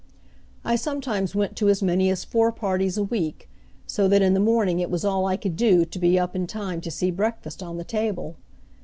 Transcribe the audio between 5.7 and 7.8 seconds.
to be up in time to see breakfast on